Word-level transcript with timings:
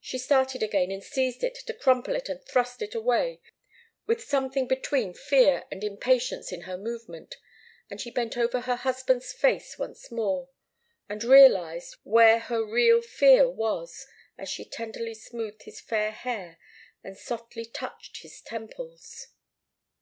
She 0.00 0.16
started 0.16 0.62
again, 0.62 0.90
and 0.90 1.04
seized 1.04 1.44
it 1.44 1.54
to 1.66 1.74
crumple 1.74 2.16
it 2.16 2.30
and 2.30 2.42
thrust 2.42 2.80
it 2.80 2.94
away, 2.94 3.42
with 4.06 4.24
something 4.24 4.66
between 4.66 5.12
fear 5.12 5.66
and 5.70 5.84
impatience 5.84 6.50
in 6.52 6.62
her 6.62 6.78
movement, 6.78 7.34
and 7.90 8.00
she 8.00 8.10
bent 8.10 8.38
over 8.38 8.62
her 8.62 8.76
husband's 8.76 9.30
face 9.34 9.78
once 9.78 10.10
more, 10.10 10.48
and 11.06 11.22
realized 11.22 11.96
where 12.02 12.38
her 12.38 12.64
real 12.64 13.02
fear 13.02 13.46
was, 13.46 14.06
as 14.38 14.48
she 14.48 14.64
tenderly 14.64 15.12
smoothed 15.12 15.64
his 15.64 15.82
fair 15.82 16.12
hair 16.12 16.58
and 17.04 17.18
softly 17.18 17.66
touched 17.66 18.22
his 18.22 18.40
temples. 18.40 19.26